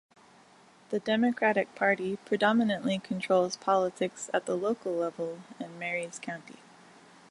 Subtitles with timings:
[0.89, 6.57] The Democratic Party predominantly controls politics at the local level in Maries County.